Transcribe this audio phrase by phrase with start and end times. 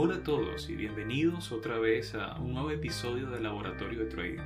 [0.00, 4.38] Hola a todos y bienvenidos otra vez a un nuevo episodio del Laboratorio de Trading,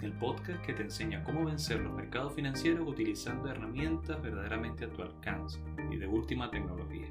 [0.00, 5.02] el podcast que te enseña cómo vencer los mercados financieros utilizando herramientas verdaderamente a tu
[5.02, 7.08] alcance y de última tecnología.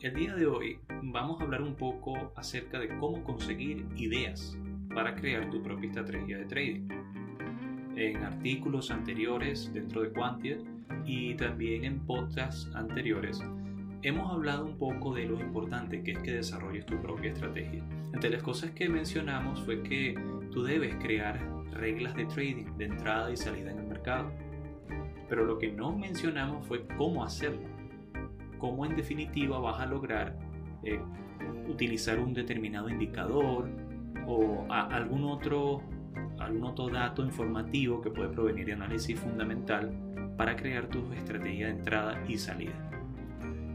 [0.00, 4.58] El día de hoy vamos a hablar un poco acerca de cómo conseguir ideas
[4.92, 6.88] para crear tu propia estrategia de trading.
[7.94, 10.58] En artículos anteriores dentro de Quantia
[11.06, 13.40] y también en podcasts anteriores
[14.02, 17.82] hemos hablado un poco de lo importante que es que desarrolles tu propia estrategia.
[18.12, 20.14] Entre las cosas que mencionamos fue que
[20.50, 21.38] tú debes crear
[21.72, 24.30] reglas de trading de entrada y salida en el mercado.
[25.28, 27.68] Pero lo que no mencionamos fue cómo hacerlo.
[28.58, 30.36] Cómo en definitiva vas a lograr
[30.82, 31.00] eh,
[31.68, 33.68] utilizar un determinado indicador
[34.26, 35.82] o algún otro
[36.38, 39.92] algún otro dato informativo que puede provenir de análisis fundamental
[40.36, 42.90] para crear tu estrategia de entrada y salida.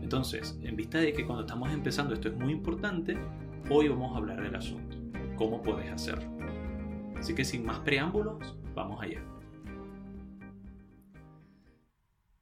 [0.06, 3.18] Entonces, en vista de que cuando estamos empezando esto es muy importante,
[3.72, 4.98] hoy vamos a hablar del asunto,
[5.36, 6.30] cómo puedes hacerlo.
[7.18, 9.26] Así que sin más preámbulos, vamos allá.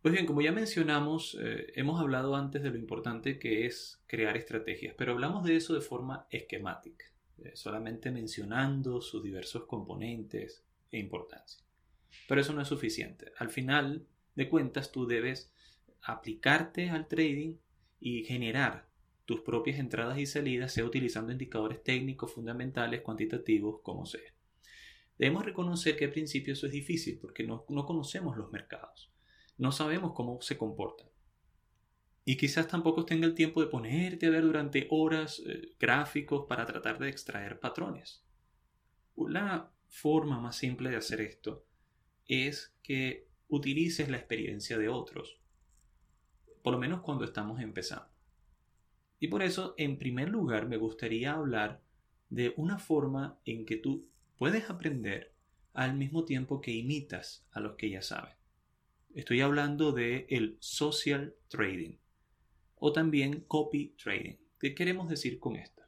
[0.01, 4.35] Pues bien, como ya mencionamos, eh, hemos hablado antes de lo importante que es crear
[4.35, 7.05] estrategias, pero hablamos de eso de forma esquemática,
[7.45, 11.63] eh, solamente mencionando sus diversos componentes e importancia.
[12.27, 13.31] Pero eso no es suficiente.
[13.37, 15.53] Al final de cuentas, tú debes
[16.03, 17.55] aplicarte al trading
[17.99, 18.87] y generar
[19.25, 24.33] tus propias entradas y salidas, sea utilizando indicadores técnicos, fundamentales, cuantitativos, como sea.
[25.17, 29.11] Debemos reconocer que al principio eso es difícil porque no, conocemos los mercados,
[29.57, 31.07] no sabemos cómo se comportan.
[32.25, 36.65] Y quizás tampoco tenga el tiempo de ponerte a ver durante horas eh, gráficos para
[36.65, 38.23] tratar de extraer patrones.
[39.15, 41.65] La forma más simple de hacer esto
[42.25, 45.42] es que utilices la experiencia de otros
[46.63, 48.07] por lo menos cuando estamos empezando.
[49.19, 51.81] Y por eso, en primer lugar, me gustaría hablar
[52.29, 55.33] de una forma en que tú puedes aprender
[55.73, 58.33] al mismo tiempo que imitas a los que ya saben.
[59.13, 61.97] Estoy hablando de el social trading
[62.75, 64.37] o también copy trading.
[64.59, 65.83] ¿Qué queremos decir con esto?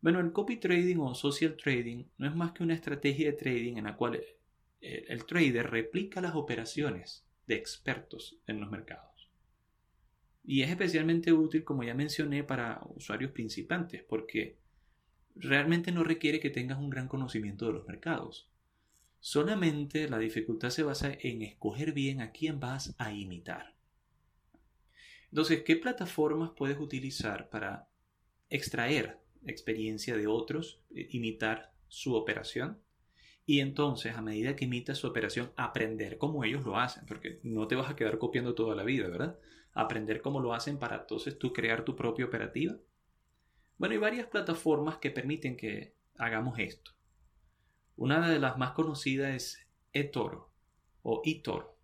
[0.00, 3.76] Bueno, el copy trading o social trading no es más que una estrategia de trading
[3.76, 4.20] en la cual
[4.80, 9.15] el trader replica las operaciones de expertos en los mercados.
[10.46, 14.56] Y es especialmente útil, como ya mencioné, para usuarios principiantes, porque
[15.34, 18.48] realmente no requiere que tengas un gran conocimiento de los mercados.
[19.18, 23.74] Solamente la dificultad se basa en escoger bien a quién vas a imitar.
[25.30, 27.88] Entonces, ¿qué plataformas puedes utilizar para
[28.48, 32.80] extraer experiencia de otros, eh, imitar su operación?
[33.46, 37.68] Y entonces, a medida que imitas su operación, aprender cómo ellos lo hacen, porque no
[37.68, 39.38] te vas a quedar copiando toda la vida, ¿verdad?
[39.76, 42.74] aprender cómo lo hacen para entonces tú crear tu propia operativa.
[43.76, 46.92] Bueno, hay varias plataformas que permiten que hagamos esto.
[47.94, 50.50] Una de las más conocidas es eToro
[51.02, 51.76] o eToro.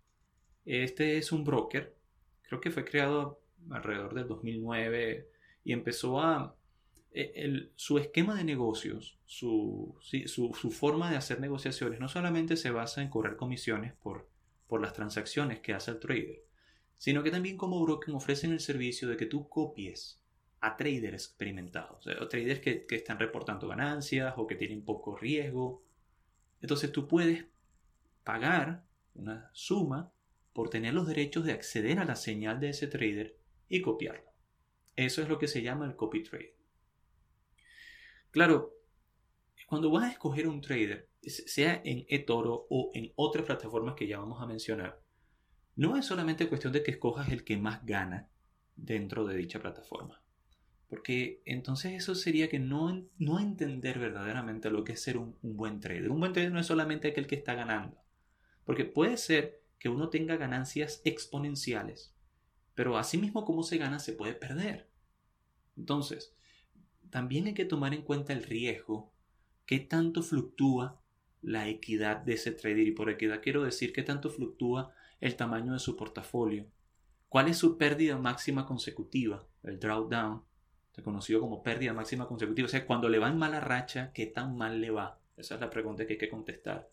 [0.65, 1.95] Este es un broker,
[2.41, 5.29] creo que fue creado alrededor del 2009
[5.63, 6.55] y empezó a...
[7.15, 9.95] E, su esquema de negocios, su,
[10.71, 14.31] forma de hacer negociaciones, no solamente se basa en cobrar comisiones por,
[14.81, 16.43] las transacciones que hace el trader,
[16.97, 20.19] sino que también como broker ofrecen el servicio de que tú copies
[20.61, 25.83] a traders experimentados, o traders que, que están reportando ganancias o que tienen poco riesgo.
[26.59, 27.45] Entonces tú puedes
[28.23, 30.11] pagar una suma
[30.53, 33.37] por tener los derechos de acceder a la señal de ese trader
[33.69, 34.31] y copiarlo.
[34.95, 36.62] Eso es lo que se llama el copy trade.
[38.33, 38.73] Claro,
[39.67, 44.17] cuando vas a escoger un trader, sea en eToro o en otras plataformas que ya
[44.17, 44.99] vamos a mencionar,
[45.75, 48.31] no es solamente cuestión de que escojas el que más gana
[48.75, 50.23] dentro de dicha plataforma.
[50.89, 55.79] Porque entonces eso sería que no, no entender verdaderamente lo que es ser un, buen
[55.79, 56.09] trader.
[56.09, 58.01] Un buen trader no es solamente aquel que está ganando.
[58.65, 62.15] Porque puede ser que uno tenga ganancias exponenciales,
[62.73, 64.89] pero asimismo como se gana se puede perder.
[65.77, 66.35] Entonces,
[67.13, 69.13] también hay que tomar en cuenta el riesgo,
[69.67, 70.99] qué tanto fluctúa
[71.43, 72.87] la equidad de ese trader.
[72.87, 76.65] Y por equidad quiero decir qué tanto fluctúa el tamaño de su portafolio,
[77.29, 80.41] cuál es su pérdida máxima consecutiva, el drawdown,
[81.03, 84.57] conocido como pérdida máxima consecutiva, o sea, cuando le va en mala racha, ¿qué tan
[84.57, 85.19] mal le va?
[85.37, 86.89] Esa es la pregunta que hay que contestar.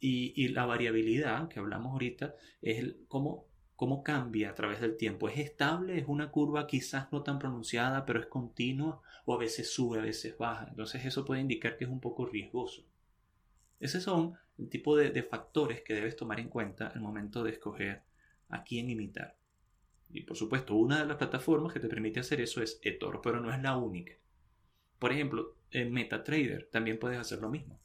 [0.00, 5.28] Y, la variabilidad que hablamos ahorita es cómo, cómo cambia a través del tiempo.
[5.28, 5.98] ¿Es estable?
[5.98, 9.02] ¿Es una curva quizás no tan pronunciada, pero es continua?
[9.26, 10.66] ¿O a veces sube, a veces baja?
[10.70, 12.84] Entonces eso puede indicar que es un poco riesgoso.
[13.78, 18.02] Esos son el tipo de, factores que debes tomar en cuenta al momento de escoger
[18.48, 19.36] a quién imitar.
[20.10, 23.40] Y por supuesto, una de las plataformas que te permite hacer eso es eToro, pero
[23.40, 24.14] no es la única.
[24.98, 27.78] Por ejemplo, en MetaTrader también puedes hacer lo mismo.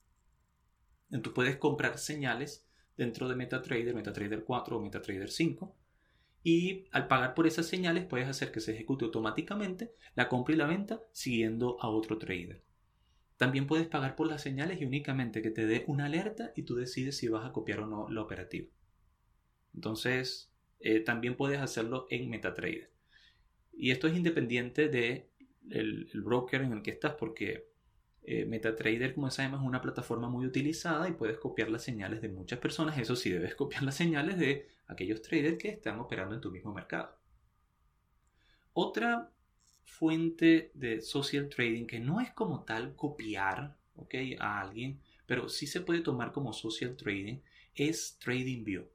[1.21, 2.65] Tú puedes comprar señales
[2.95, 5.75] dentro de MetaTrader, MetaTrader 4 o MetaTrader 5.
[6.43, 10.57] Y al pagar por esas señales puedes hacer que se ejecute automáticamente la compra y
[10.57, 12.63] la venta siguiendo a otro trader.
[13.37, 16.75] También puedes pagar por las señales y únicamente que te dé una alerta y tú
[16.75, 18.67] decides si vas a copiar o no la operativa.
[19.73, 22.91] Entonces, eh, también puedes hacerlo en MetaTrader.
[23.73, 25.31] Y esto es independiente de
[25.69, 27.70] el, broker en el que estás porque
[28.23, 32.29] eh, MetaTrader, como sabemos, es una plataforma muy utilizada y puedes copiar las señales de
[32.29, 32.97] muchas personas.
[32.97, 36.73] Eso sí, debes copiar las señales de aquellos traders que están operando en tu mismo
[36.73, 37.17] mercado.
[38.73, 39.31] Otra
[39.83, 43.75] fuente de social trading que no es como tal copiar
[44.39, 47.39] a alguien, pero sí se puede tomar como social trading,
[47.75, 48.85] es TradingView.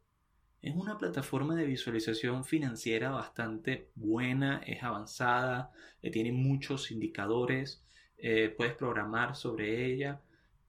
[0.63, 5.71] Es una plataforma de visualización financiera bastante buena, es avanzada,
[6.03, 7.85] eh, tiene muchos indicadores,
[8.19, 10.21] eh, puedes programar sobre ella.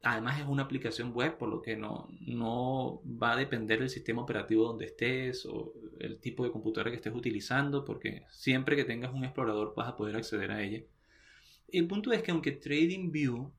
[0.03, 4.21] Además es una aplicación web, por lo que no, no va a depender del sistema
[4.21, 9.13] operativo donde estés o el tipo de computadora que estés utilizando, porque siempre que tengas
[9.13, 10.83] un explorador vas a poder acceder a ella.
[11.67, 13.51] El punto es que aunque TradingView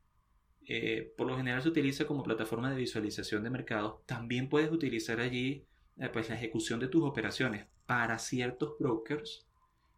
[0.70, 5.18] eh, por lo general se utiliza como plataforma de visualización de mercados, también puedes utilizar
[5.18, 5.64] allí
[5.96, 9.46] eh, pues la ejecución de tus operaciones para ciertos brokers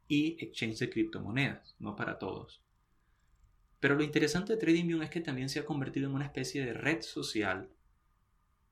[0.07, 2.63] y exchange de criptomonedas, no para todos.
[3.81, 6.75] Pero lo interesante de TradingView es que también se ha convertido en una especie de
[6.75, 7.71] red social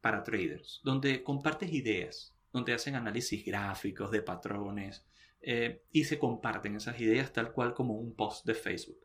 [0.01, 5.05] para traders, donde compartes ideas, donde hacen análisis gráficos de patrones
[5.41, 9.01] eh, y se comparten esas ideas tal cual como un post de Facebook.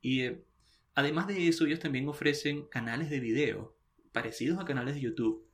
[0.00, 0.44] Y eh,
[0.94, 3.76] además de eso, ellos también ofrecen canales de video
[4.12, 5.46] parecidos a canales de YouTube,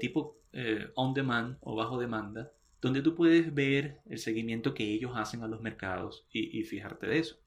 [0.00, 5.12] tipo eh, on demand o bajo demanda, donde tú puedes ver el seguimiento que ellos
[5.14, 7.38] hacen a los mercados y, fijarte de eso.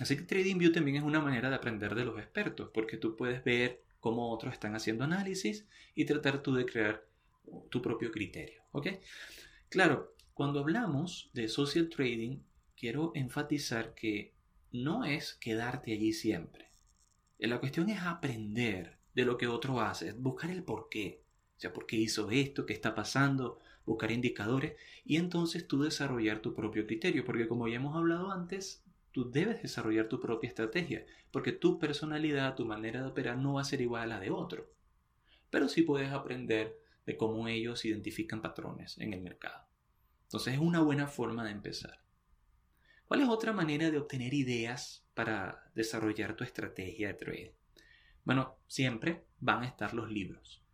[0.00, 3.44] Así que TradingView también es una manera de aprender de los expertos, porque tú puedes
[3.44, 7.06] ver cómo otros están haciendo análisis y tratar tú de crear
[7.70, 8.62] tu propio criterio.
[8.72, 8.88] ¿ok?
[9.68, 12.40] Claro, cuando hablamos de social trading,
[12.76, 14.34] quiero enfatizar que
[14.72, 16.72] no es quedarte allí siempre.
[17.38, 21.22] La cuestión es aprender de lo que otro hace, buscar el porqué.
[21.56, 22.66] O sea, ¿por qué hizo esto?
[22.66, 23.60] ¿Qué está pasando?
[23.86, 24.74] Buscar indicadores
[25.04, 28.83] y entonces tú desarrollar tu propio criterio, porque como ya hemos hablado antes,
[29.14, 33.60] tú debes desarrollar tu propia estrategia, porque tu personalidad, tu manera de operar no va
[33.60, 34.74] a ser igual a la de otro.
[35.50, 36.76] Pero sí puedes aprender
[37.06, 39.68] de cómo ellos identifican patrones en el mercado.
[40.24, 42.02] Entonces es una buena forma de empezar.
[43.06, 47.50] ¿Cuál es otra manera de obtener ideas para desarrollar tu estrategia de trading?
[48.24, 50.64] Bueno, siempre van a estar los libros.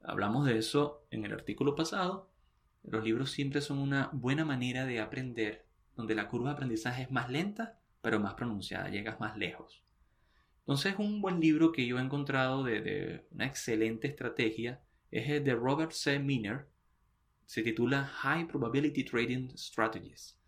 [0.00, 2.30] Hablamos de eso en el artículo pasado.
[2.82, 5.63] Los libros siempre son una buena manera de aprender,
[5.96, 9.84] donde la curva de aprendizaje es más lenta, pero más pronunciada, llegas más lejos.
[10.60, 14.80] Entonces, un buen libro que yo he encontrado de, una excelente estrategia
[15.10, 16.18] es el de Robert C.
[16.18, 16.66] Miner.
[17.44, 20.38] Se titula High Probability Trading Strategies,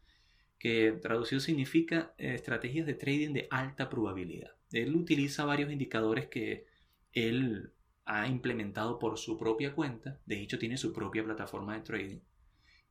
[0.59, 4.53] que traducido significa eh, estrategias de trading de alta probabilidad.
[4.73, 6.67] Él utiliza varios indicadores que
[7.13, 7.73] él
[8.07, 12.21] ha implementado por su propia cuenta, de hecho tiene su propia plataforma de trading,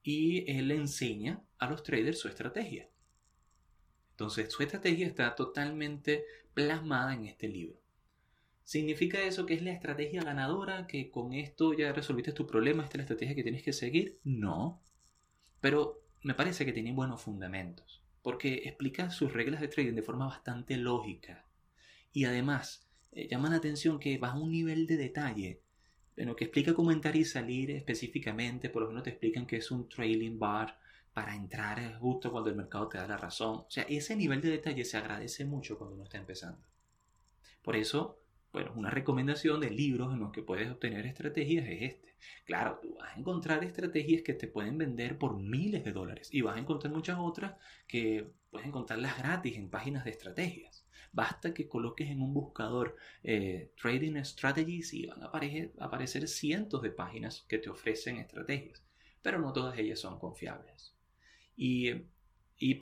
[0.06, 2.88] y él le enseña a los traders su estrategia.
[4.12, 7.82] Entonces su estrategia está totalmente plasmada en este libro.
[8.64, 12.94] ¿Significa eso que es la estrategia ganadora, que con esto ya resolviste tu problema, esta
[12.94, 14.20] es la estrategia que tienes que seguir?
[14.24, 14.80] No.
[15.60, 20.28] Pero me parece que tiene buenos fundamentos, porque explica sus reglas de trading de forma
[20.28, 21.48] bastante lógica.
[22.14, 25.62] Y además, eh, llama la atención que va a un nivel de detalle,
[26.16, 29.72] bueno, que explica cómo entrar y salir específicamente, por lo menos te explican que es
[29.72, 30.80] un trailing bar
[31.14, 33.60] para entrar justo cuando el mercado te da la razón.
[33.60, 36.60] O sea, ese nivel de detalle se agradece mucho cuando uno está empezando.
[37.62, 38.20] Por eso,
[38.52, 42.16] bueno, una recomendación de libros en los que puedes obtener estrategias es este.
[42.44, 46.42] Claro, tú vas a encontrar estrategias que te pueden vender por miles de dólares y
[46.42, 47.56] vas a encontrar muchas otras
[47.88, 50.75] que puedes encontrarlas gratis en páginas de estrategias.
[51.16, 56.92] Basta que coloques en un buscador eh, Trading Strategies y van a aparecer, cientos de
[56.92, 58.84] páginas que te ofrecen estrategias,
[59.22, 60.94] pero no todas ellas son confiables.
[61.56, 61.94] Y,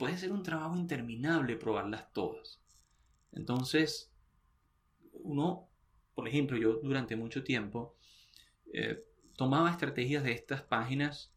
[0.00, 2.60] puede ser un trabajo interminable probarlas todas.
[3.30, 4.12] Entonces,
[5.12, 5.68] uno,
[6.16, 7.94] por ejemplo, yo durante mucho tiempo
[8.72, 9.04] eh,
[9.36, 11.32] tomaba estrategias de estas páginas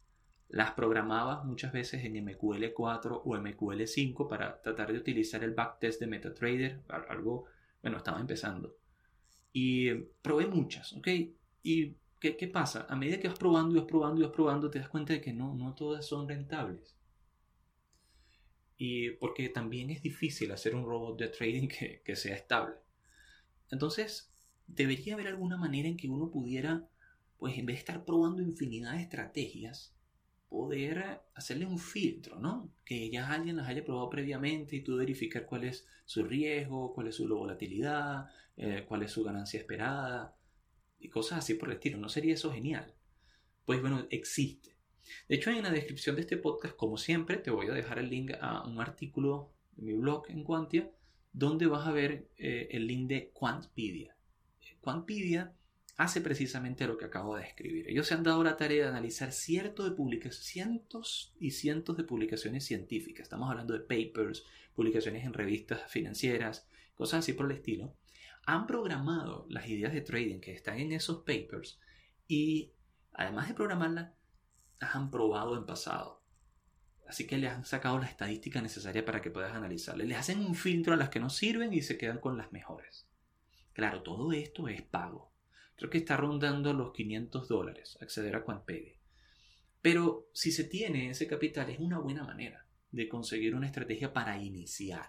[0.48, 6.06] las programaba muchas veces en MQL4 o MQL5 para tratar de utilizar el backtest de
[6.06, 7.44] MetaTrader, algo,
[7.82, 8.74] bueno, estaba empezando.
[9.52, 11.08] Y probé muchas, ¿ok?
[11.62, 12.86] ¿Y qué, qué, pasa?
[12.88, 15.20] A medida que vas probando y vas probando y vas probando, te das cuenta de
[15.20, 16.96] que no, no todas son rentables.
[18.78, 22.76] Y porque también es difícil hacer un robot de trading que, que sea estable.
[23.70, 24.32] Entonces,
[24.66, 26.88] debería haber alguna manera en que uno pudiera,
[27.36, 29.97] pues en vez de estar probando infinidad de estrategias,
[30.48, 32.72] poder hacerle un filtro, ¿no?
[32.84, 37.08] Que ya alguien las haya probado previamente y tú verificar cuál es su riesgo, cuál
[37.08, 40.34] es su volatilidad, eh, cuál es su ganancia esperada
[40.98, 41.98] y cosas así por el estilo.
[41.98, 42.94] ¿No sería eso genial?
[43.64, 44.76] Pues bueno, existe.
[45.28, 48.10] De hecho, en la descripción de este podcast, como siempre, te voy a dejar el
[48.10, 50.90] link a un artículo de mi blog en Quantia,
[51.32, 54.16] donde vas a ver eh, el link de Quantpedia.
[54.80, 55.52] Quantpedia
[55.98, 57.90] hace precisamente lo que acabo de escribir.
[57.90, 62.64] Ellos se han dado la tarea de analizar cientos, de cientos y cientos de publicaciones
[62.64, 63.24] científicas.
[63.24, 67.96] Estamos hablando de papers, publicaciones en revistas financieras, cosas así por el estilo.
[68.46, 71.80] Han programado las ideas de trading que están en esos papers
[72.28, 72.72] y
[73.12, 74.12] además de programarlas,
[74.80, 76.22] las han probado en pasado.
[77.08, 80.06] Así que les han sacado la estadística necesaria para que puedas analizarlas.
[80.06, 83.08] Les hacen un filtro a las que no sirven y se quedan con las mejores.
[83.72, 85.27] Claro, todo esto es pago.
[85.78, 88.98] Creo que está rondando los 500 dólares acceder a Quantpedia.
[89.80, 94.42] Pero si se tiene ese capital es una buena manera de conseguir una estrategia para
[94.42, 95.06] iniciar.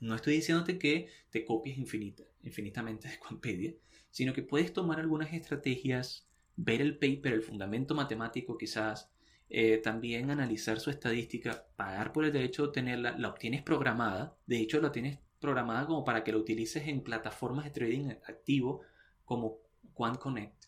[0.00, 3.72] No estoy diciéndote que te copies infinita, infinitamente de Quantpedia,
[4.10, 9.08] sino que puedes tomar algunas estrategias, ver el paper, el fundamento matemático quizás,
[9.48, 14.58] eh, también analizar su estadística, pagar por el derecho de tenerla, la obtienes programada, de
[14.58, 18.82] hecho la tienes programada como para que la utilices en plataformas de trading activo
[19.30, 19.60] como
[19.94, 20.64] Quant Connect,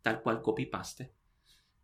[0.00, 1.12] tal cual copy-paste.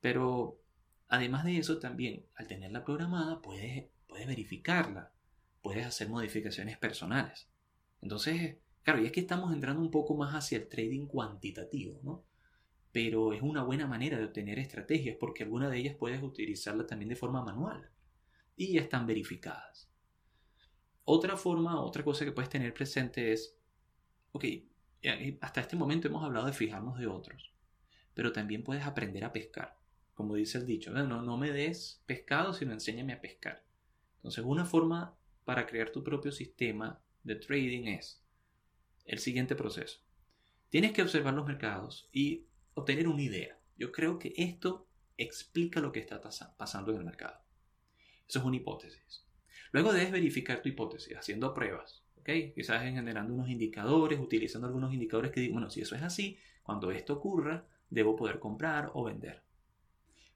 [0.01, 0.62] Pero
[1.09, 5.12] además de eso, también al tenerla programada, puedes, puedes verificarla,
[5.61, 7.51] puedes hacer modificaciones personales.
[8.01, 12.25] Entonces, claro, y es que estamos entrando un poco más hacia el trading cuantitativo, ¿no?
[12.93, 17.11] Pero es una buena manera de obtener estrategias porque alguna de ellas puedes utilizarla también
[17.11, 17.91] de forma manual
[18.57, 19.91] y ya están verificadas.
[21.05, 23.55] Otra forma, otra cosa que puedes tener presente es,
[24.33, 24.47] ok,
[25.40, 27.52] hasta este momento hemos hablado de fijarnos de otros,
[28.14, 29.78] pero también puedes aprender a pescar.
[30.14, 33.64] Como dice el dicho, no, no me des pescado, sino enséñame a pescar.
[34.16, 38.23] Entonces, una forma para crear tu propio sistema de trading es
[39.04, 40.00] el siguiente proceso.
[40.68, 43.59] Tienes que observar los mercados y obtener una idea.
[43.76, 46.21] Yo creo que esto explica lo que está
[46.56, 47.40] pasando en el mercado.
[48.28, 49.26] Eso es una hipótesis.
[49.73, 52.01] Luego debes verificar tu hipótesis haciendo pruebas.
[52.25, 56.91] Quizás generando unos indicadores, utilizando algunos indicadores que digan, bueno, si eso es así, cuando
[56.91, 59.43] esto ocurra, debo poder comprar o vender.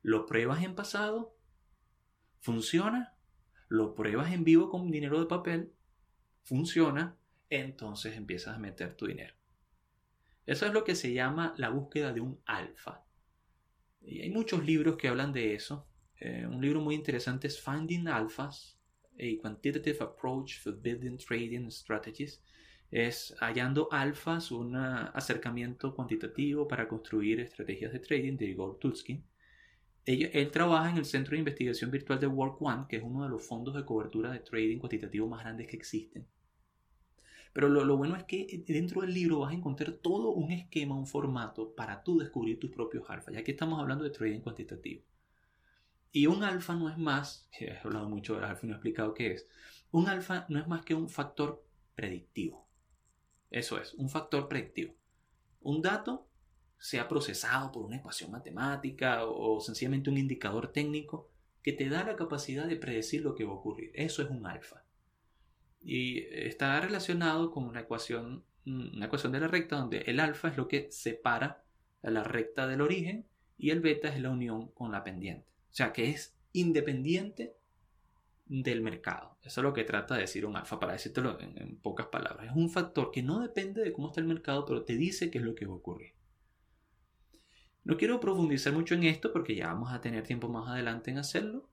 [0.02, 1.36] Lo pruebas en pasado,
[2.40, 3.14] funciona,
[3.68, 5.72] lo pruebas en vivo con dinero de papel,
[6.42, 7.16] funciona,
[7.50, 9.34] entonces empiezas a meter tu dinero.
[10.44, 13.04] Eso es lo que se llama la búsqueda de un alfa.
[14.00, 15.88] Y hay muchos libros que hablan de eso.
[16.18, 18.75] Eh, un libro muy interesante es Finding Alphas
[19.18, 22.40] a Quantitative Approach for Building Trading Strategies,
[22.90, 29.24] es hallando alfas, un acercamiento cuantitativo para construir estrategias de trading de Igor Tulskin.
[30.04, 33.28] Él, trabaja en el Centro de Investigación Virtual de Work One, que es uno de
[33.28, 36.26] los fondos de cobertura de trading cuantitativo más grandes que existen.
[37.52, 40.94] Pero lo, lo, bueno es que dentro del libro vas a encontrar todo un esquema,
[40.94, 45.02] un formato para tú descubrir tus propios alfas, ya que estamos hablando de trading cuantitativo.
[46.12, 49.14] Y un alfa no es más, he hablado mucho del alfa y no he explicado
[49.14, 49.46] qué es,
[49.90, 52.66] un alfa no es más que un factor predictivo.
[53.50, 54.94] Eso es, un factor predictivo.
[55.60, 56.28] Un dato
[56.78, 61.30] sea procesado por una ecuación matemática o sencillamente un indicador técnico
[61.62, 63.90] que te da la capacidad de predecir lo que va a ocurrir.
[63.94, 64.84] Eso es un alfa.
[65.82, 70.56] Y está relacionado con una ecuación, una ecuación de la recta donde el alfa es
[70.56, 71.64] lo que separa
[72.02, 73.26] a la recta del origen
[73.58, 75.55] y el beta es la unión con la pendiente.
[75.76, 77.54] O sea, que es independiente
[78.46, 79.36] del mercado.
[79.42, 82.46] Eso es lo que trata de decir un alfa, para decírtelo en, pocas palabras.
[82.46, 85.36] Es un factor que no depende de cómo está el mercado, pero te dice qué
[85.36, 86.14] es lo que va a ocurrir.
[87.84, 91.18] No quiero profundizar mucho en esto porque ya vamos a tener tiempo más adelante en
[91.18, 91.68] hacerlo,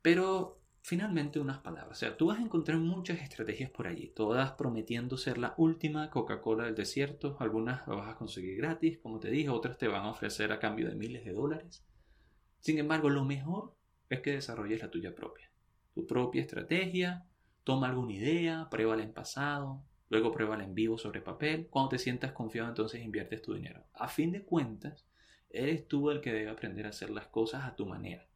[0.00, 1.98] pero finalmente unas palabras.
[1.98, 6.08] O sea, tú vas a encontrar muchas estrategias por allí, todas prometiendo ser la última
[6.08, 7.36] Coca-Cola del desierto.
[7.38, 10.58] Algunas las vas a conseguir gratis, como te dije, otras te van a ofrecer a
[10.58, 11.84] cambio de miles de dólares.
[12.66, 13.76] Sin embargo, lo mejor
[14.10, 15.48] es que desarrolles la tuya propia.
[15.94, 17.24] Tu propia estrategia,
[17.62, 21.68] toma alguna idea, pruébala en pasado, luego pruébala en vivo sobre papel.
[21.70, 23.84] Cuando te sientas confiado, entonces inviertes tu dinero.
[23.94, 25.06] A fin de cuentas,
[25.48, 28.26] eres tú el que debe aprender a hacer las cosas a tu manera,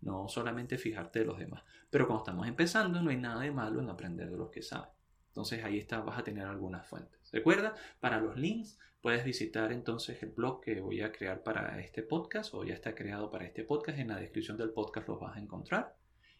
[0.00, 1.62] no solamente fijarte de los demás.
[1.88, 4.90] Pero cuando estamos empezando, no hay nada de malo en aprender de los que saben.
[5.36, 7.20] Entonces ahí está, vas a tener algunas fuentes.
[7.30, 12.02] Recuerda, para los links puedes visitar entonces el blog que voy a crear para este
[12.02, 13.98] podcast o ya está creado para este podcast.
[13.98, 15.94] En la descripción del podcast los vas a encontrar.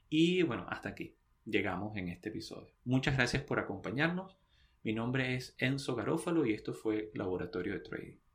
[0.09, 1.15] Y bueno, hasta aquí.
[1.45, 2.73] llegamos en este episodio.
[2.85, 4.39] Muchas gracias por acompañarnos.
[4.83, 8.26] Mi nombre es Enzo Garófalo y esto fue Laboratorio de Trading.